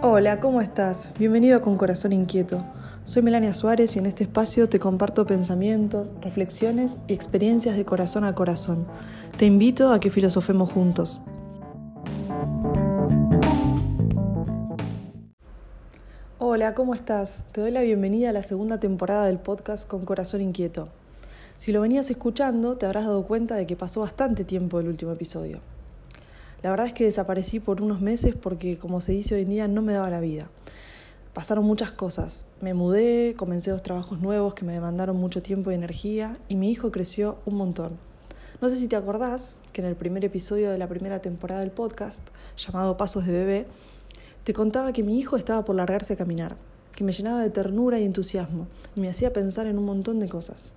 Hola, 0.00 0.38
¿cómo 0.38 0.60
estás? 0.60 1.10
Bienvenido 1.18 1.56
a 1.56 1.60
Con 1.60 1.76
Corazón 1.76 2.12
Inquieto. 2.12 2.64
Soy 3.04 3.20
Melania 3.20 3.52
Suárez 3.52 3.96
y 3.96 3.98
en 3.98 4.06
este 4.06 4.22
espacio 4.22 4.68
te 4.68 4.78
comparto 4.78 5.26
pensamientos, 5.26 6.12
reflexiones 6.20 7.00
y 7.08 7.14
experiencias 7.14 7.76
de 7.76 7.84
corazón 7.84 8.22
a 8.22 8.32
corazón. 8.32 8.86
Te 9.38 9.44
invito 9.44 9.92
a 9.92 9.98
que 9.98 10.10
filosofemos 10.10 10.70
juntos. 10.70 11.20
Hola, 16.38 16.74
¿cómo 16.74 16.94
estás? 16.94 17.42
Te 17.50 17.60
doy 17.60 17.72
la 17.72 17.80
bienvenida 17.80 18.30
a 18.30 18.32
la 18.32 18.42
segunda 18.42 18.78
temporada 18.78 19.26
del 19.26 19.40
podcast 19.40 19.88
Con 19.88 20.04
Corazón 20.04 20.42
Inquieto. 20.42 20.90
Si 21.56 21.72
lo 21.72 21.80
venías 21.80 22.08
escuchando, 22.08 22.76
te 22.76 22.86
habrás 22.86 23.04
dado 23.04 23.24
cuenta 23.24 23.56
de 23.56 23.66
que 23.66 23.74
pasó 23.74 24.02
bastante 24.02 24.44
tiempo 24.44 24.78
el 24.78 24.86
último 24.86 25.10
episodio. 25.10 25.58
La 26.62 26.70
verdad 26.70 26.86
es 26.86 26.92
que 26.92 27.04
desaparecí 27.04 27.60
por 27.60 27.80
unos 27.80 28.00
meses 28.00 28.34
porque, 28.34 28.78
como 28.78 29.00
se 29.00 29.12
dice 29.12 29.36
hoy 29.36 29.42
en 29.42 29.50
día, 29.50 29.68
no 29.68 29.80
me 29.80 29.92
daba 29.92 30.10
la 30.10 30.18
vida. 30.18 30.48
Pasaron 31.32 31.64
muchas 31.64 31.92
cosas. 31.92 32.46
Me 32.60 32.74
mudé, 32.74 33.34
comencé 33.36 33.70
dos 33.70 33.82
trabajos 33.82 34.18
nuevos 34.18 34.54
que 34.54 34.64
me 34.64 34.72
demandaron 34.72 35.16
mucho 35.16 35.40
tiempo 35.40 35.70
y 35.70 35.74
energía 35.74 36.36
y 36.48 36.56
mi 36.56 36.72
hijo 36.72 36.90
creció 36.90 37.38
un 37.46 37.54
montón. 37.54 37.96
No 38.60 38.68
sé 38.68 38.74
si 38.74 38.88
te 38.88 38.96
acordás 38.96 39.58
que 39.72 39.82
en 39.82 39.86
el 39.86 39.94
primer 39.94 40.24
episodio 40.24 40.72
de 40.72 40.78
la 40.78 40.88
primera 40.88 41.20
temporada 41.20 41.60
del 41.60 41.70
podcast, 41.70 42.26
llamado 42.56 42.96
Pasos 42.96 43.24
de 43.24 43.32
Bebé, 43.32 43.66
te 44.42 44.52
contaba 44.52 44.92
que 44.92 45.04
mi 45.04 45.16
hijo 45.16 45.36
estaba 45.36 45.64
por 45.64 45.76
largarse 45.76 46.14
a 46.14 46.16
caminar, 46.16 46.56
que 46.90 47.04
me 47.04 47.12
llenaba 47.12 47.40
de 47.40 47.50
ternura 47.50 48.00
y 48.00 48.04
entusiasmo 48.04 48.66
y 48.96 49.00
me 49.00 49.08
hacía 49.08 49.32
pensar 49.32 49.68
en 49.68 49.78
un 49.78 49.84
montón 49.84 50.18
de 50.18 50.28
cosas. 50.28 50.72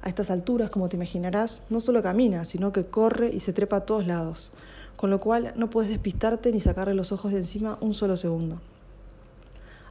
A 0.00 0.08
estas 0.08 0.30
alturas, 0.30 0.70
como 0.70 0.88
te 0.88 0.94
imaginarás, 0.94 1.62
no 1.70 1.80
solo 1.80 2.04
camina, 2.04 2.44
sino 2.44 2.70
que 2.70 2.84
corre 2.84 3.30
y 3.34 3.40
se 3.40 3.52
trepa 3.52 3.78
a 3.78 3.84
todos 3.84 4.06
lados 4.06 4.52
con 4.98 5.10
lo 5.10 5.20
cual 5.20 5.52
no 5.54 5.70
puedes 5.70 5.90
despistarte 5.90 6.50
ni 6.50 6.58
sacarle 6.58 6.92
los 6.92 7.12
ojos 7.12 7.30
de 7.30 7.38
encima 7.38 7.78
un 7.80 7.94
solo 7.94 8.16
segundo. 8.16 8.60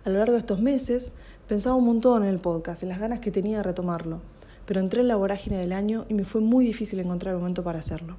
A 0.04 0.10
lo 0.10 0.18
largo 0.18 0.34
de 0.34 0.40
estos 0.40 0.60
meses 0.60 1.14
pensaba 1.48 1.78
un 1.78 1.86
montón 1.86 2.24
en 2.24 2.30
el 2.30 2.40
podcast, 2.40 2.84
en 2.84 2.90
las 2.90 3.00
ganas 3.00 3.20
que 3.20 3.32
tenía 3.32 3.56
de 3.56 3.64
retomarlo, 3.64 4.20
pero 4.66 4.82
entré 4.82 5.00
en 5.00 5.08
la 5.08 5.16
vorágine 5.16 5.60
del 5.60 5.72
año 5.72 6.06
y 6.10 6.14
me 6.14 6.26
fue 6.26 6.42
muy 6.42 6.66
difícil 6.66 7.00
encontrar 7.00 7.34
el 7.34 7.40
momento 7.40 7.64
para 7.64 7.80
hacerlo. 7.80 8.18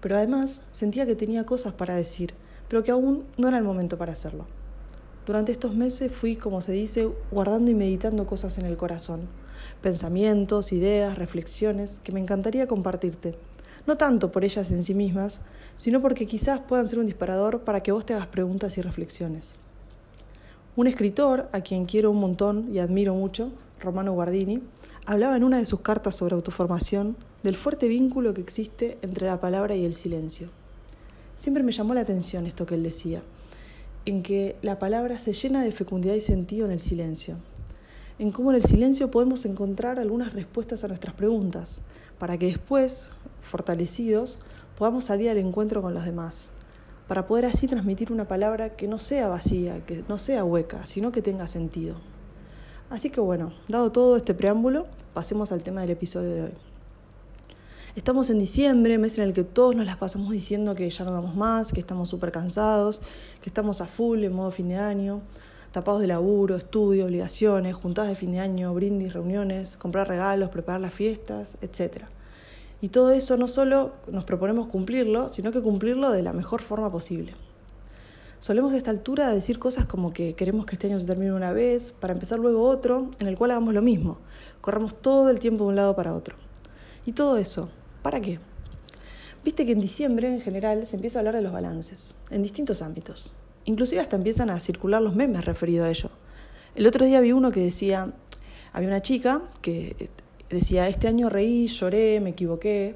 Pero 0.00 0.16
además 0.16 0.62
sentía 0.70 1.04
que 1.04 1.16
tenía 1.16 1.44
cosas 1.44 1.72
para 1.72 1.96
decir, 1.96 2.32
pero 2.68 2.84
que 2.84 2.92
aún 2.92 3.24
no 3.36 3.48
era 3.48 3.58
el 3.58 3.64
momento 3.64 3.98
para 3.98 4.12
hacerlo. 4.12 4.46
Durante 5.26 5.50
estos 5.50 5.74
meses 5.74 6.12
fui, 6.12 6.36
como 6.36 6.60
se 6.60 6.70
dice, 6.70 7.10
guardando 7.32 7.72
y 7.72 7.74
meditando 7.74 8.24
cosas 8.24 8.56
en 8.58 8.66
el 8.66 8.76
corazón, 8.76 9.22
pensamientos, 9.82 10.72
ideas, 10.72 11.18
reflexiones 11.18 11.98
que 11.98 12.12
me 12.12 12.20
encantaría 12.20 12.68
compartirte 12.68 13.34
no 13.86 13.96
tanto 13.96 14.32
por 14.32 14.44
ellas 14.44 14.70
en 14.70 14.82
sí 14.82 14.94
mismas, 14.94 15.40
sino 15.76 16.00
porque 16.00 16.26
quizás 16.26 16.60
puedan 16.60 16.88
ser 16.88 16.98
un 16.98 17.06
disparador 17.06 17.62
para 17.62 17.80
que 17.80 17.92
vos 17.92 18.04
te 18.04 18.14
hagas 18.14 18.26
preguntas 18.26 18.76
y 18.78 18.82
reflexiones. 18.82 19.54
Un 20.76 20.86
escritor, 20.86 21.48
a 21.52 21.60
quien 21.60 21.86
quiero 21.86 22.10
un 22.10 22.20
montón 22.20 22.68
y 22.72 22.78
admiro 22.78 23.14
mucho, 23.14 23.50
Romano 23.80 24.12
Guardini, 24.12 24.62
hablaba 25.06 25.36
en 25.36 25.44
una 25.44 25.58
de 25.58 25.66
sus 25.66 25.80
cartas 25.80 26.16
sobre 26.16 26.34
autoformación 26.34 27.16
del 27.42 27.56
fuerte 27.56 27.88
vínculo 27.88 28.34
que 28.34 28.40
existe 28.40 28.98
entre 29.02 29.26
la 29.26 29.40
palabra 29.40 29.74
y 29.74 29.84
el 29.84 29.94
silencio. 29.94 30.50
Siempre 31.36 31.62
me 31.62 31.72
llamó 31.72 31.94
la 31.94 32.02
atención 32.02 32.46
esto 32.46 32.66
que 32.66 32.74
él 32.74 32.82
decía, 32.82 33.22
en 34.04 34.22
que 34.22 34.56
la 34.62 34.78
palabra 34.78 35.18
se 35.18 35.32
llena 35.32 35.62
de 35.62 35.72
fecundidad 35.72 36.14
y 36.14 36.20
sentido 36.20 36.66
en 36.66 36.72
el 36.72 36.80
silencio, 36.80 37.36
en 38.18 38.32
cómo 38.32 38.50
en 38.50 38.56
el 38.56 38.64
silencio 38.64 39.10
podemos 39.10 39.44
encontrar 39.46 39.98
algunas 39.98 40.32
respuestas 40.32 40.84
a 40.84 40.88
nuestras 40.88 41.14
preguntas, 41.14 41.82
para 42.18 42.36
que 42.36 42.46
después, 42.46 43.10
fortalecidos, 43.40 44.38
podamos 44.76 45.04
salir 45.04 45.30
al 45.30 45.38
encuentro 45.38 45.82
con 45.82 45.94
los 45.94 46.04
demás, 46.04 46.48
para 47.06 47.26
poder 47.26 47.46
así 47.46 47.68
transmitir 47.68 48.12
una 48.12 48.26
palabra 48.26 48.76
que 48.76 48.88
no 48.88 48.98
sea 48.98 49.28
vacía, 49.28 49.84
que 49.86 50.04
no 50.08 50.18
sea 50.18 50.44
hueca, 50.44 50.84
sino 50.84 51.12
que 51.12 51.22
tenga 51.22 51.46
sentido. 51.46 51.96
Así 52.90 53.10
que 53.10 53.20
bueno, 53.20 53.52
dado 53.68 53.92
todo 53.92 54.16
este 54.16 54.34
preámbulo, 54.34 54.86
pasemos 55.14 55.52
al 55.52 55.62
tema 55.62 55.82
del 55.82 55.90
episodio 55.90 56.30
de 56.30 56.42
hoy. 56.42 56.54
Estamos 57.96 58.30
en 58.30 58.38
diciembre, 58.38 58.98
mes 58.98 59.18
en 59.18 59.24
el 59.24 59.32
que 59.32 59.44
todos 59.44 59.74
nos 59.74 59.86
las 59.86 59.96
pasamos 59.96 60.30
diciendo 60.30 60.74
que 60.74 60.88
ya 60.88 61.04
no 61.04 61.12
damos 61.12 61.34
más, 61.34 61.72
que 61.72 61.80
estamos 61.80 62.08
súper 62.08 62.30
cansados, 62.30 63.00
que 63.42 63.50
estamos 63.50 63.80
a 63.80 63.86
full 63.86 64.22
en 64.24 64.32
modo 64.32 64.50
fin 64.50 64.68
de 64.68 64.76
año, 64.76 65.20
tapados 65.78 66.00
de 66.00 66.08
laburo, 66.08 66.56
estudio, 66.56 67.04
obligaciones, 67.04 67.72
juntadas 67.72 68.10
de 68.10 68.16
fin 68.16 68.32
de 68.32 68.40
año, 68.40 68.74
brindis, 68.74 69.12
reuniones, 69.12 69.76
comprar 69.76 70.08
regalos, 70.08 70.50
preparar 70.50 70.80
las 70.80 70.92
fiestas, 70.92 71.56
etc. 71.60 72.06
Y 72.80 72.88
todo 72.88 73.12
eso 73.12 73.36
no 73.36 73.46
solo 73.46 73.92
nos 74.10 74.24
proponemos 74.24 74.66
cumplirlo, 74.66 75.28
sino 75.28 75.52
que 75.52 75.62
cumplirlo 75.62 76.10
de 76.10 76.24
la 76.24 76.32
mejor 76.32 76.62
forma 76.62 76.90
posible. 76.90 77.34
Solemos 78.40 78.72
a 78.72 78.76
esta 78.76 78.90
altura 78.90 79.32
decir 79.32 79.60
cosas 79.60 79.84
como 79.84 80.12
que 80.12 80.34
queremos 80.34 80.66
que 80.66 80.74
este 80.74 80.88
año 80.88 80.98
se 80.98 81.06
termine 81.06 81.32
una 81.32 81.52
vez, 81.52 81.92
para 81.92 82.12
empezar 82.12 82.40
luego 82.40 82.64
otro, 82.64 83.12
en 83.20 83.28
el 83.28 83.38
cual 83.38 83.52
hagamos 83.52 83.72
lo 83.72 83.82
mismo, 83.82 84.18
corramos 84.60 85.00
todo 85.00 85.30
el 85.30 85.38
tiempo 85.38 85.62
de 85.62 85.70
un 85.70 85.76
lado 85.76 85.94
para 85.94 86.12
otro. 86.12 86.34
Y 87.06 87.12
todo 87.12 87.36
eso, 87.36 87.68
¿para 88.02 88.20
qué? 88.20 88.40
Viste 89.44 89.64
que 89.64 89.72
en 89.72 89.80
diciembre 89.80 90.28
en 90.28 90.40
general 90.40 90.86
se 90.86 90.96
empieza 90.96 91.18
a 91.18 91.20
hablar 91.20 91.36
de 91.36 91.42
los 91.42 91.52
balances, 91.52 92.16
en 92.32 92.42
distintos 92.42 92.82
ámbitos. 92.82 93.32
Inclusive 93.68 94.00
hasta 94.00 94.16
empiezan 94.16 94.48
a 94.48 94.58
circular 94.60 95.02
los 95.02 95.14
memes 95.14 95.44
referidos 95.44 95.86
a 95.86 95.90
ello. 95.90 96.08
El 96.74 96.86
otro 96.86 97.04
día 97.04 97.20
vi 97.20 97.32
uno 97.32 97.50
que 97.50 97.60
decía, 97.60 98.14
había 98.72 98.88
una 98.88 99.02
chica 99.02 99.42
que 99.60 100.08
decía, 100.48 100.88
este 100.88 101.06
año 101.06 101.28
reí, 101.28 101.66
lloré, 101.66 102.18
me 102.20 102.30
equivoqué, 102.30 102.94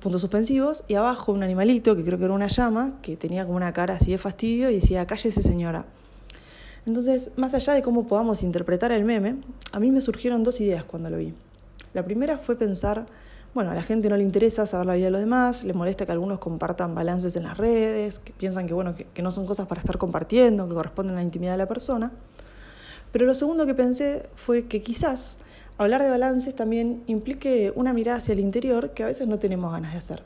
puntos 0.00 0.20
suspensivos, 0.20 0.84
y 0.86 0.94
abajo 0.94 1.32
un 1.32 1.42
animalito, 1.42 1.96
que 1.96 2.04
creo 2.04 2.16
que 2.16 2.26
era 2.26 2.32
una 2.32 2.46
llama, 2.46 3.00
que 3.02 3.16
tenía 3.16 3.44
como 3.44 3.56
una 3.56 3.72
cara 3.72 3.94
así 3.94 4.12
de 4.12 4.18
fastidio, 4.18 4.70
y 4.70 4.76
decía, 4.76 5.04
cállese 5.04 5.42
señora. 5.42 5.84
Entonces, 6.86 7.32
más 7.34 7.54
allá 7.54 7.74
de 7.74 7.82
cómo 7.82 8.06
podamos 8.06 8.44
interpretar 8.44 8.92
el 8.92 9.02
meme, 9.02 9.38
a 9.72 9.80
mí 9.80 9.90
me 9.90 10.00
surgieron 10.00 10.44
dos 10.44 10.60
ideas 10.60 10.84
cuando 10.84 11.10
lo 11.10 11.16
vi. 11.16 11.34
La 11.92 12.04
primera 12.04 12.38
fue 12.38 12.54
pensar 12.54 13.06
bueno, 13.54 13.70
a 13.70 13.74
la 13.74 13.82
gente 13.82 14.08
no 14.08 14.16
le 14.16 14.24
interesa 14.24 14.66
saber 14.66 14.86
la 14.86 14.94
vida 14.94 15.06
de 15.06 15.10
los 15.10 15.20
demás, 15.20 15.64
le 15.64 15.72
molesta 15.72 16.06
que 16.06 16.12
algunos 16.12 16.38
compartan 16.38 16.94
balances 16.94 17.34
en 17.36 17.44
las 17.44 17.56
redes, 17.56 18.18
que 18.18 18.32
piensan 18.32 18.66
que, 18.66 18.74
bueno, 18.74 18.94
que, 18.94 19.22
no 19.22 19.32
son 19.32 19.46
cosas 19.46 19.66
para 19.66 19.80
estar 19.80 19.98
compartiendo, 19.98 20.68
que 20.68 20.74
corresponden 20.74 21.14
a 21.14 21.18
la 21.18 21.24
intimidad 21.24 21.52
de 21.52 21.58
la 21.58 21.66
persona. 21.66 22.12
Pero 23.10 23.26
lo 23.26 23.34
segundo 23.34 23.66
que 23.66 23.74
pensé 23.74 24.28
fue 24.34 24.66
que 24.66 24.82
quizás 24.82 25.38
hablar 25.78 26.02
de 26.02 26.10
balances 26.10 26.54
también 26.54 27.02
implique 27.06 27.72
una 27.74 27.92
mirada 27.92 28.18
hacia 28.18 28.32
el 28.32 28.40
interior 28.40 28.90
que 28.90 29.02
a 29.02 29.06
veces 29.06 29.26
no 29.26 29.38
tenemos 29.38 29.72
ganas 29.72 29.92
de 29.92 29.98
hacer. 29.98 30.22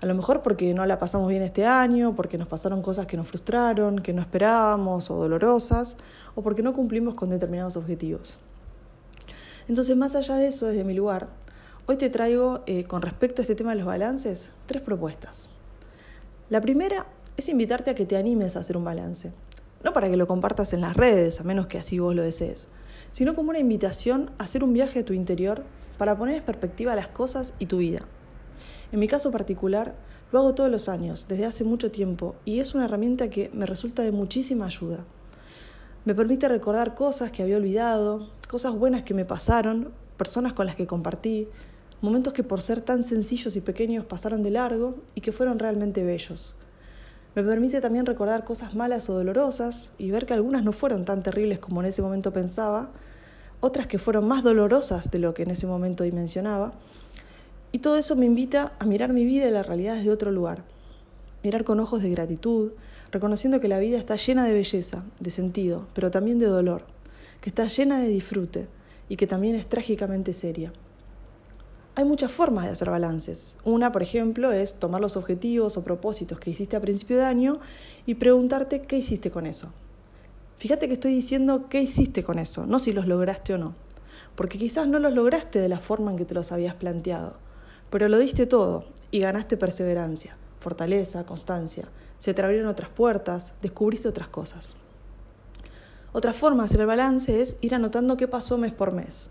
A 0.00 0.06
lo 0.06 0.14
mejor 0.14 0.42
porque 0.42 0.74
no 0.74 0.84
la 0.86 0.98
pasamos 0.98 1.28
bien 1.28 1.42
este 1.42 1.66
año, 1.66 2.14
porque 2.14 2.36
nos 2.36 2.48
pasaron 2.48 2.82
cosas 2.82 3.06
que 3.06 3.16
nos 3.16 3.28
frustraron, 3.28 4.00
que 4.00 4.12
no 4.12 4.20
esperábamos 4.20 5.10
o 5.10 5.16
dolorosas, 5.16 5.96
o 6.34 6.42
porque 6.42 6.62
no 6.62 6.72
cumplimos 6.72 7.14
con 7.14 7.30
determinados 7.30 7.76
objetivos. 7.76 8.38
Entonces, 9.68 9.96
más 9.96 10.14
allá 10.14 10.36
de 10.36 10.48
eso, 10.48 10.66
desde 10.66 10.84
mi 10.84 10.94
lugar, 10.94 11.28
Hoy 11.86 11.98
te 11.98 12.08
traigo, 12.08 12.62
eh, 12.64 12.84
con 12.84 13.02
respecto 13.02 13.42
a 13.42 13.44
este 13.44 13.54
tema 13.54 13.72
de 13.72 13.76
los 13.76 13.84
balances, 13.86 14.52
tres 14.64 14.80
propuestas. 14.80 15.50
La 16.48 16.62
primera 16.62 17.04
es 17.36 17.50
invitarte 17.50 17.90
a 17.90 17.94
que 17.94 18.06
te 18.06 18.16
animes 18.16 18.56
a 18.56 18.60
hacer 18.60 18.78
un 18.78 18.84
balance. 18.84 19.34
No 19.82 19.92
para 19.92 20.08
que 20.08 20.16
lo 20.16 20.26
compartas 20.26 20.72
en 20.72 20.80
las 20.80 20.96
redes, 20.96 21.42
a 21.42 21.44
menos 21.44 21.66
que 21.66 21.76
así 21.76 21.98
vos 21.98 22.14
lo 22.14 22.22
desees, 22.22 22.68
sino 23.12 23.34
como 23.34 23.50
una 23.50 23.58
invitación 23.58 24.30
a 24.38 24.44
hacer 24.44 24.64
un 24.64 24.72
viaje 24.72 25.00
a 25.00 25.04
tu 25.04 25.12
interior 25.12 25.62
para 25.98 26.16
poner 26.16 26.36
en 26.36 26.44
perspectiva 26.44 26.96
las 26.96 27.08
cosas 27.08 27.52
y 27.58 27.66
tu 27.66 27.76
vida. 27.76 28.00
En 28.90 28.98
mi 28.98 29.06
caso 29.06 29.30
particular, 29.30 29.94
lo 30.32 30.38
hago 30.38 30.54
todos 30.54 30.70
los 30.70 30.88
años, 30.88 31.26
desde 31.28 31.44
hace 31.44 31.64
mucho 31.64 31.90
tiempo, 31.90 32.34
y 32.46 32.60
es 32.60 32.74
una 32.74 32.86
herramienta 32.86 33.28
que 33.28 33.50
me 33.52 33.66
resulta 33.66 34.02
de 34.02 34.10
muchísima 34.10 34.64
ayuda. 34.64 35.04
Me 36.06 36.14
permite 36.14 36.48
recordar 36.48 36.94
cosas 36.94 37.30
que 37.30 37.42
había 37.42 37.58
olvidado, 37.58 38.30
cosas 38.48 38.72
buenas 38.72 39.02
que 39.02 39.12
me 39.12 39.26
pasaron, 39.26 39.92
personas 40.16 40.54
con 40.54 40.64
las 40.64 40.76
que 40.76 40.86
compartí, 40.86 41.48
momentos 42.04 42.34
que 42.34 42.44
por 42.44 42.60
ser 42.60 42.82
tan 42.82 43.02
sencillos 43.02 43.56
y 43.56 43.62
pequeños 43.62 44.04
pasaron 44.04 44.42
de 44.42 44.50
largo 44.50 44.96
y 45.14 45.22
que 45.22 45.32
fueron 45.32 45.58
realmente 45.58 46.04
bellos. 46.04 46.54
Me 47.34 47.42
permite 47.42 47.80
también 47.80 48.06
recordar 48.06 48.44
cosas 48.44 48.74
malas 48.74 49.08
o 49.08 49.14
dolorosas 49.14 49.90
y 49.98 50.10
ver 50.10 50.26
que 50.26 50.34
algunas 50.34 50.62
no 50.62 50.72
fueron 50.72 51.04
tan 51.04 51.22
terribles 51.22 51.58
como 51.58 51.80
en 51.80 51.86
ese 51.86 52.02
momento 52.02 52.32
pensaba, 52.32 52.92
otras 53.60 53.86
que 53.86 53.98
fueron 53.98 54.28
más 54.28 54.44
dolorosas 54.44 55.10
de 55.10 55.18
lo 55.18 55.32
que 55.32 55.44
en 55.44 55.50
ese 55.50 55.66
momento 55.66 56.04
dimensionaba. 56.04 56.74
Y 57.72 57.78
todo 57.78 57.96
eso 57.96 58.14
me 58.14 58.26
invita 58.26 58.74
a 58.78 58.84
mirar 58.84 59.12
mi 59.12 59.24
vida 59.24 59.48
y 59.48 59.50
la 59.50 59.62
realidad 59.62 59.96
desde 59.96 60.10
otro 60.10 60.30
lugar. 60.30 60.62
Mirar 61.42 61.64
con 61.64 61.80
ojos 61.80 62.02
de 62.02 62.10
gratitud, 62.10 62.72
reconociendo 63.10 63.60
que 63.60 63.68
la 63.68 63.78
vida 63.78 63.98
está 63.98 64.16
llena 64.16 64.44
de 64.44 64.52
belleza, 64.52 65.04
de 65.18 65.30
sentido, 65.30 65.88
pero 65.94 66.10
también 66.10 66.38
de 66.38 66.46
dolor, 66.46 66.84
que 67.40 67.48
está 67.48 67.66
llena 67.66 67.98
de 67.98 68.08
disfrute 68.08 68.68
y 69.08 69.16
que 69.16 69.26
también 69.26 69.56
es 69.56 69.66
trágicamente 69.66 70.34
seria. 70.34 70.72
Hay 71.96 72.04
muchas 72.04 72.32
formas 72.32 72.64
de 72.64 72.72
hacer 72.72 72.90
balances. 72.90 73.54
Una, 73.64 73.92
por 73.92 74.02
ejemplo, 74.02 74.50
es 74.50 74.74
tomar 74.74 75.00
los 75.00 75.16
objetivos 75.16 75.76
o 75.76 75.84
propósitos 75.84 76.40
que 76.40 76.50
hiciste 76.50 76.74
a 76.74 76.80
principio 76.80 77.18
de 77.18 77.24
año 77.24 77.60
y 78.04 78.14
preguntarte 78.14 78.82
qué 78.82 78.96
hiciste 78.96 79.30
con 79.30 79.46
eso. 79.46 79.68
Fíjate 80.58 80.88
que 80.88 80.94
estoy 80.94 81.14
diciendo 81.14 81.68
qué 81.68 81.82
hiciste 81.82 82.24
con 82.24 82.40
eso, 82.40 82.66
no 82.66 82.80
si 82.80 82.92
los 82.92 83.06
lograste 83.06 83.54
o 83.54 83.58
no. 83.58 83.74
Porque 84.34 84.58
quizás 84.58 84.88
no 84.88 84.98
los 84.98 85.12
lograste 85.12 85.60
de 85.60 85.68
la 85.68 85.78
forma 85.78 86.10
en 86.10 86.16
que 86.16 86.24
te 86.24 86.34
los 86.34 86.50
habías 86.50 86.74
planteado, 86.74 87.36
pero 87.90 88.08
lo 88.08 88.18
diste 88.18 88.46
todo 88.46 88.86
y 89.12 89.20
ganaste 89.20 89.56
perseverancia, 89.56 90.36
fortaleza, 90.58 91.24
constancia, 91.24 91.88
se 92.18 92.34
te 92.34 92.42
abrieron 92.42 92.66
otras 92.66 92.88
puertas, 92.88 93.52
descubriste 93.62 94.08
otras 94.08 94.26
cosas. 94.28 94.74
Otra 96.12 96.32
forma 96.32 96.64
de 96.64 96.66
hacer 96.66 96.80
el 96.80 96.86
balance 96.86 97.40
es 97.40 97.58
ir 97.60 97.74
anotando 97.74 98.16
qué 98.16 98.26
pasó 98.26 98.58
mes 98.58 98.72
por 98.72 98.90
mes. 98.90 99.30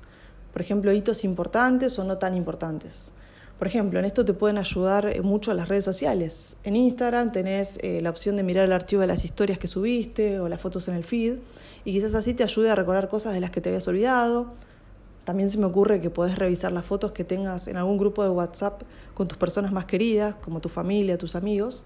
Por 0.53 0.61
ejemplo, 0.61 0.93
hitos 0.93 1.23
importantes 1.23 1.97
o 1.99 2.03
no 2.03 2.19
tan 2.19 2.35
importantes. 2.35 3.11
Por 3.57 3.67
ejemplo, 3.67 3.99
en 3.99 4.05
esto 4.05 4.25
te 4.25 4.33
pueden 4.33 4.57
ayudar 4.57 5.05
eh, 5.05 5.21
mucho 5.21 5.53
las 5.53 5.67
redes 5.67 5.83
sociales. 5.83 6.57
En 6.63 6.75
Instagram 6.75 7.31
tenés 7.31 7.79
eh, 7.81 8.01
la 8.01 8.09
opción 8.09 8.35
de 8.35 8.43
mirar 8.43 8.65
el 8.65 8.73
archivo 8.73 9.01
de 9.01 9.07
las 9.07 9.25
historias 9.25 9.57
que 9.57 9.67
subiste 9.67 10.39
o 10.39 10.49
las 10.49 10.61
fotos 10.61 10.87
en 10.87 10.95
el 10.95 11.03
feed 11.03 11.37
y 11.85 11.91
quizás 11.91 12.13
así 12.15 12.33
te 12.33 12.43
ayude 12.43 12.69
a 12.69 12.75
recordar 12.75 13.07
cosas 13.07 13.33
de 13.33 13.41
las 13.41 13.51
que 13.51 13.61
te 13.61 13.69
habías 13.69 13.87
olvidado. 13.87 14.47
También 15.23 15.49
se 15.49 15.57
me 15.57 15.65
ocurre 15.65 16.01
que 16.01 16.09
podés 16.09 16.37
revisar 16.37 16.71
las 16.71 16.85
fotos 16.85 17.13
que 17.13 17.23
tengas 17.23 17.67
en 17.67 17.77
algún 17.77 17.97
grupo 17.97 18.23
de 18.23 18.29
WhatsApp 18.29 18.81
con 19.13 19.27
tus 19.27 19.37
personas 19.37 19.71
más 19.71 19.85
queridas, 19.85 20.35
como 20.35 20.59
tu 20.59 20.67
familia, 20.67 21.17
tus 21.17 21.35
amigos. 21.35 21.83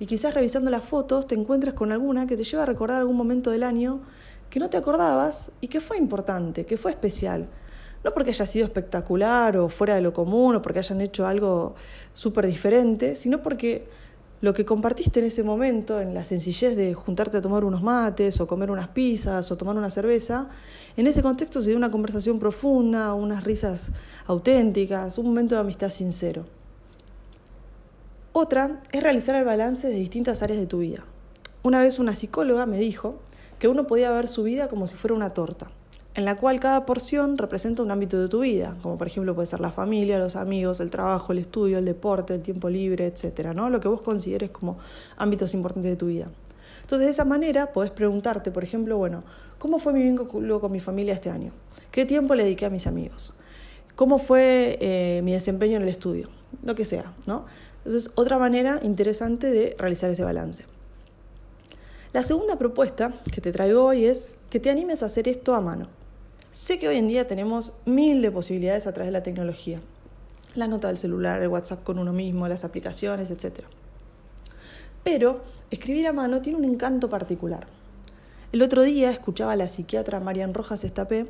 Y 0.00 0.06
quizás 0.06 0.32
revisando 0.32 0.70
las 0.70 0.82
fotos 0.82 1.26
te 1.26 1.34
encuentres 1.34 1.74
con 1.74 1.92
alguna 1.92 2.26
que 2.26 2.36
te 2.36 2.44
lleva 2.44 2.62
a 2.62 2.66
recordar 2.66 3.00
algún 3.00 3.16
momento 3.16 3.50
del 3.50 3.62
año 3.62 4.00
que 4.48 4.60
no 4.60 4.70
te 4.70 4.76
acordabas 4.76 5.50
y 5.60 5.68
que 5.68 5.80
fue 5.80 5.98
importante, 5.98 6.64
que 6.64 6.76
fue 6.76 6.90
especial. 6.90 7.48
No 8.04 8.12
porque 8.12 8.30
haya 8.30 8.46
sido 8.46 8.64
espectacular 8.64 9.56
o 9.56 9.68
fuera 9.68 9.94
de 9.94 10.00
lo 10.00 10.12
común 10.12 10.56
o 10.56 10.62
porque 10.62 10.80
hayan 10.80 11.00
hecho 11.00 11.26
algo 11.26 11.74
súper 12.12 12.46
diferente, 12.46 13.14
sino 13.14 13.42
porque 13.42 13.86
lo 14.42 14.54
que 14.54 14.64
compartiste 14.64 15.20
en 15.20 15.26
ese 15.26 15.44
momento, 15.44 16.00
en 16.00 16.14
la 16.14 16.24
sencillez 16.24 16.74
de 16.74 16.94
juntarte 16.94 17.36
a 17.36 17.40
tomar 17.40 17.64
unos 17.64 17.80
mates 17.80 18.40
o 18.40 18.46
comer 18.48 18.72
unas 18.72 18.88
pizzas 18.88 19.52
o 19.52 19.56
tomar 19.56 19.76
una 19.76 19.88
cerveza, 19.88 20.48
en 20.96 21.06
ese 21.06 21.22
contexto 21.22 21.62
se 21.62 21.68
dio 21.68 21.76
una 21.76 21.92
conversación 21.92 22.40
profunda, 22.40 23.14
unas 23.14 23.44
risas 23.44 23.92
auténticas, 24.26 25.16
un 25.16 25.26
momento 25.26 25.54
de 25.54 25.60
amistad 25.60 25.90
sincero. 25.90 26.44
Otra 28.32 28.82
es 28.90 29.00
realizar 29.00 29.36
el 29.36 29.44
balance 29.44 29.88
de 29.88 29.94
distintas 29.94 30.42
áreas 30.42 30.58
de 30.58 30.66
tu 30.66 30.78
vida. 30.78 31.04
Una 31.62 31.80
vez 31.80 32.00
una 32.00 32.16
psicóloga 32.16 32.66
me 32.66 32.78
dijo 32.78 33.20
que 33.60 33.68
uno 33.68 33.86
podía 33.86 34.10
ver 34.10 34.26
su 34.26 34.42
vida 34.42 34.66
como 34.66 34.88
si 34.88 34.96
fuera 34.96 35.14
una 35.14 35.34
torta, 35.34 35.70
en 36.14 36.24
la 36.24 36.36
cual 36.36 36.60
cada 36.60 36.84
porción 36.84 37.38
representa 37.38 37.82
un 37.82 37.90
ámbito 37.90 38.20
de 38.20 38.28
tu 38.28 38.40
vida, 38.40 38.76
como 38.82 38.98
por 38.98 39.06
ejemplo 39.06 39.34
puede 39.34 39.46
ser 39.46 39.60
la 39.60 39.72
familia, 39.72 40.18
los 40.18 40.36
amigos, 40.36 40.80
el 40.80 40.90
trabajo, 40.90 41.32
el 41.32 41.38
estudio, 41.38 41.78
el 41.78 41.86
deporte, 41.86 42.34
el 42.34 42.42
tiempo 42.42 42.68
libre, 42.68 43.06
etcétera, 43.06 43.54
¿no? 43.54 43.70
Lo 43.70 43.80
que 43.80 43.88
vos 43.88 44.02
consideres 44.02 44.50
como 44.50 44.78
ámbitos 45.16 45.54
importantes 45.54 45.90
de 45.90 45.96
tu 45.96 46.06
vida. 46.06 46.26
Entonces, 46.82 47.06
de 47.06 47.10
esa 47.10 47.24
manera 47.24 47.72
podés 47.72 47.90
preguntarte, 47.90 48.50
por 48.50 48.62
ejemplo, 48.62 48.98
bueno, 48.98 49.24
¿cómo 49.58 49.78
fue 49.78 49.94
mi 49.94 50.02
vínculo 50.02 50.60
con 50.60 50.70
mi 50.70 50.80
familia 50.80 51.14
este 51.14 51.30
año? 51.30 51.52
¿Qué 51.90 52.04
tiempo 52.04 52.34
le 52.34 52.44
dediqué 52.44 52.66
a 52.66 52.70
mis 52.70 52.86
amigos? 52.86 53.32
¿Cómo 53.96 54.18
fue 54.18 54.78
eh, 54.80 55.20
mi 55.24 55.32
desempeño 55.32 55.76
en 55.76 55.82
el 55.82 55.88
estudio? 55.88 56.28
Lo 56.62 56.74
que 56.74 56.84
sea, 56.84 57.12
¿no? 57.26 57.46
Entonces, 57.84 58.10
otra 58.16 58.38
manera 58.38 58.80
interesante 58.82 59.50
de 59.50 59.74
realizar 59.78 60.10
ese 60.10 60.24
balance. 60.24 60.64
La 62.12 62.22
segunda 62.22 62.56
propuesta 62.56 63.14
que 63.32 63.40
te 63.40 63.52
traigo 63.52 63.84
hoy 63.84 64.04
es 64.04 64.34
que 64.50 64.60
te 64.60 64.68
animes 64.68 65.02
a 65.02 65.06
hacer 65.06 65.28
esto 65.28 65.54
a 65.54 65.60
mano. 65.62 65.88
Sé 66.52 66.78
que 66.78 66.86
hoy 66.86 66.98
en 66.98 67.08
día 67.08 67.26
tenemos 67.26 67.72
mil 67.86 68.20
de 68.20 68.30
posibilidades 68.30 68.86
a 68.86 68.92
través 68.92 69.08
de 69.08 69.12
la 69.12 69.22
tecnología. 69.22 69.80
La 70.54 70.68
nota 70.68 70.88
del 70.88 70.98
celular, 70.98 71.40
el 71.40 71.48
WhatsApp 71.48 71.82
con 71.82 71.98
uno 71.98 72.12
mismo, 72.12 72.46
las 72.46 72.66
aplicaciones, 72.66 73.30
etc. 73.30 73.60
Pero 75.02 75.40
escribir 75.70 76.06
a 76.08 76.12
mano 76.12 76.42
tiene 76.42 76.58
un 76.58 76.66
encanto 76.66 77.08
particular. 77.08 77.68
El 78.52 78.60
otro 78.60 78.82
día 78.82 79.10
escuchaba 79.10 79.52
a 79.52 79.56
la 79.56 79.66
psiquiatra 79.66 80.20
Marian 80.20 80.52
Rojas 80.52 80.84
Estapé 80.84 81.26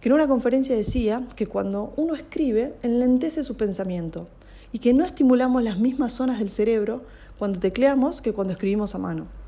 que 0.00 0.08
en 0.08 0.12
una 0.12 0.28
conferencia 0.28 0.76
decía 0.76 1.26
que 1.34 1.48
cuando 1.48 1.92
uno 1.96 2.14
escribe 2.14 2.76
enlentece 2.84 3.42
su 3.42 3.56
pensamiento 3.56 4.28
y 4.70 4.78
que 4.78 4.94
no 4.94 5.04
estimulamos 5.04 5.64
las 5.64 5.80
mismas 5.80 6.12
zonas 6.12 6.38
del 6.38 6.48
cerebro 6.48 7.02
cuando 7.40 7.58
tecleamos 7.58 8.20
que 8.20 8.32
cuando 8.32 8.52
escribimos 8.52 8.94
a 8.94 8.98
mano 8.98 9.39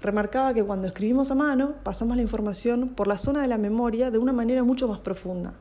remarcaba 0.00 0.54
que 0.54 0.64
cuando 0.64 0.86
escribimos 0.86 1.30
a 1.30 1.34
mano 1.34 1.74
pasamos 1.82 2.16
la 2.16 2.22
información 2.22 2.88
por 2.90 3.06
la 3.06 3.18
zona 3.18 3.42
de 3.42 3.48
la 3.48 3.58
memoria 3.58 4.10
de 4.10 4.18
una 4.18 4.32
manera 4.32 4.64
mucho 4.64 4.88
más 4.88 5.00
profunda, 5.00 5.54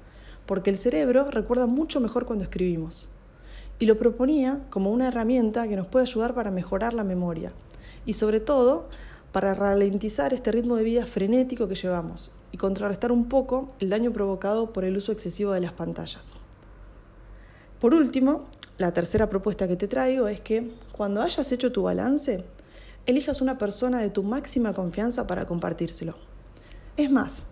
porque 0.46 0.70
el 0.70 0.78
cerebro 0.78 1.30
recuerda 1.30 1.66
mucho 1.66 2.00
mejor 2.00 2.26
cuando 2.26 2.44
escribimos. 2.44 3.10
Y 3.80 3.86
lo 3.86 3.98
proponía 3.98 4.62
como 4.70 4.92
una 4.92 5.08
herramienta 5.08 5.68
que 5.68 5.76
nos 5.76 5.88
puede 5.88 6.04
ayudar 6.04 6.34
para 6.34 6.52
mejorar 6.52 6.94
la 6.94 7.04
memoria 7.04 7.54
y 8.06 8.14
sobre 8.14 8.40
todo 8.40 8.90
para 9.32 9.54
ralentizar 9.54 10.34
este 10.34 10.52
ritmo 10.52 10.76
de 10.76 10.84
vida 10.84 11.06
frenético 11.06 11.68
que 11.68 11.76
llevamos 11.76 12.32
y 12.52 12.58
contrarrestar 12.58 13.12
un 13.12 13.30
poco 13.30 13.70
el 13.80 13.90
daño 13.90 14.12
provocado 14.12 14.74
por 14.74 14.84
el 14.84 14.98
uso 14.98 15.12
excesivo 15.12 15.52
de 15.52 15.62
las 15.62 15.74
pantallas. 15.74 16.36
Por 17.80 17.94
último, 17.94 18.46
la 18.78 18.94
tercera 18.94 19.30
propuesta 19.30 19.68
que 19.68 19.76
te 19.76 19.88
traigo 19.88 20.28
es 20.28 20.42
que 20.42 20.72
cuando 20.92 21.22
hayas 21.22 21.52
hecho 21.52 21.72
tu 21.72 21.84
balance, 21.84 22.44
elijas 23.10 23.42
una 23.42 23.58
persona 23.58 24.00
de 24.00 24.12
tu 24.12 24.22
máxima 24.22 24.74
confianza 24.74 25.26
para 25.26 25.48
compartírselo. 25.48 26.16
Es 26.96 27.10
más, 27.10 27.44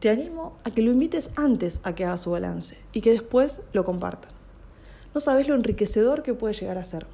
te 0.00 0.10
animo 0.10 0.56
a 0.64 0.70
que 0.70 0.82
lo 0.82 0.90
invites 0.90 1.30
antes 1.34 1.80
a 1.84 1.94
que 1.94 2.04
haga 2.04 2.18
su 2.18 2.30
balance 2.30 2.76
y 2.92 3.00
que 3.00 3.12
después 3.12 3.62
lo 3.72 3.84
compartan. 3.84 4.30
No 5.14 5.20
sabes 5.20 5.48
lo 5.48 5.54
enriquecedor 5.54 6.22
que 6.22 6.34
puede 6.34 6.52
llegar 6.52 6.76
a 6.76 6.84
ser. 6.84 7.06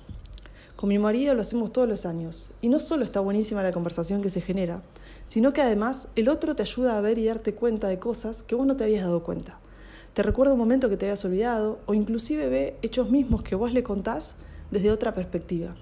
Con 0.74 0.88
mi 0.88 0.98
marido 0.98 1.34
lo 1.34 1.40
hacemos 1.40 1.72
todos 1.72 1.88
los 1.88 2.04
años 2.04 2.50
y 2.60 2.68
no 2.68 2.80
solo 2.80 3.04
está 3.04 3.20
buenísima 3.20 3.62
la 3.62 3.70
conversación 3.70 4.22
que 4.22 4.28
se 4.28 4.40
genera, 4.40 4.82
sino 5.28 5.52
que 5.52 5.62
además 5.62 6.08
el 6.16 6.28
otro 6.28 6.56
te 6.56 6.62
ayuda 6.62 6.98
a 6.98 7.00
ver 7.00 7.18
y 7.18 7.26
darte 7.26 7.54
cuenta 7.54 7.86
de 7.86 8.00
cosas 8.00 8.42
que 8.42 8.56
vos 8.56 8.66
no 8.66 8.76
te 8.76 8.82
habías 8.82 9.04
dado 9.04 9.22
cuenta. 9.22 9.60
Te 10.14 10.24
recuerda 10.24 10.52
un 10.52 10.58
momento 10.58 10.88
que 10.88 10.96
te 10.96 11.06
habías 11.06 11.24
olvidado 11.24 11.78
o 11.86 11.94
inclusive 11.94 12.48
ve 12.48 12.76
hechos 12.82 13.08
mismos 13.08 13.44
que 13.44 13.54
vos 13.54 13.72
le 13.72 13.84
contás 13.84 14.34
desde 14.72 14.90
otra 14.90 15.14
perspectiva. 15.14 15.76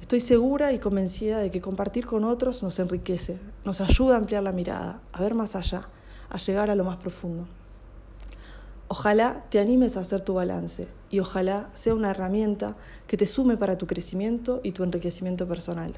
Estoy 0.00 0.20
segura 0.20 0.72
y 0.72 0.78
convencida 0.78 1.38
de 1.38 1.50
que 1.50 1.60
compartir 1.60 2.06
con 2.06 2.24
otros 2.24 2.62
nos 2.62 2.78
enriquece, 2.78 3.38
nos 3.64 3.80
ayuda 3.80 4.14
a 4.14 4.18
ampliar 4.18 4.42
la 4.42 4.52
mirada, 4.52 5.00
a 5.12 5.22
ver 5.22 5.34
más 5.34 5.54
allá, 5.54 5.88
a 6.28 6.38
llegar 6.38 6.70
a 6.70 6.74
lo 6.74 6.84
más 6.84 6.96
profundo. 6.96 7.46
Ojalá 8.88 9.44
te 9.50 9.60
animes 9.60 9.96
a 9.96 10.00
hacer 10.00 10.22
tu 10.22 10.34
balance 10.34 10.88
y 11.10 11.20
ojalá 11.20 11.70
sea 11.74 11.94
una 11.94 12.10
herramienta 12.10 12.76
que 13.06 13.16
te 13.16 13.26
sume 13.26 13.56
para 13.56 13.78
tu 13.78 13.86
crecimiento 13.86 14.60
y 14.64 14.72
tu 14.72 14.82
enriquecimiento 14.82 15.46
personal. 15.46 15.94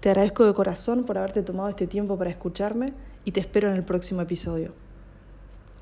Te 0.00 0.08
agradezco 0.08 0.46
de 0.46 0.54
corazón 0.54 1.04
por 1.04 1.18
haberte 1.18 1.42
tomado 1.42 1.68
este 1.68 1.86
tiempo 1.86 2.16
para 2.16 2.30
escucharme 2.30 2.94
y 3.26 3.32
te 3.32 3.40
espero 3.40 3.68
en 3.68 3.76
el 3.76 3.84
próximo 3.84 4.22
episodio. 4.22 4.72